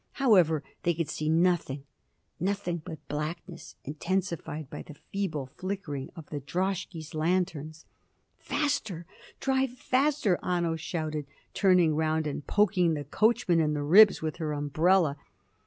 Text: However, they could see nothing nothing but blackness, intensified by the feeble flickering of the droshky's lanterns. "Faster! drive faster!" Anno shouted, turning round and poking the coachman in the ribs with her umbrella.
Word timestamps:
However, 0.13 0.63
they 0.81 0.95
could 0.95 1.11
see 1.11 1.29
nothing 1.29 1.83
nothing 2.39 2.77
but 2.79 3.07
blackness, 3.07 3.75
intensified 3.83 4.67
by 4.67 4.81
the 4.81 4.95
feeble 4.95 5.45
flickering 5.45 6.09
of 6.15 6.31
the 6.31 6.39
droshky's 6.39 7.13
lanterns. 7.13 7.85
"Faster! 8.39 9.05
drive 9.39 9.73
faster!" 9.77 10.39
Anno 10.41 10.75
shouted, 10.75 11.27
turning 11.53 11.95
round 11.95 12.25
and 12.25 12.47
poking 12.47 12.95
the 12.95 13.03
coachman 13.03 13.59
in 13.59 13.73
the 13.75 13.83
ribs 13.83 14.23
with 14.23 14.37
her 14.37 14.53
umbrella. 14.53 15.17